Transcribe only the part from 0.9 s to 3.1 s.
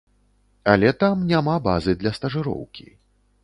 там няма базы для стажыроўкі.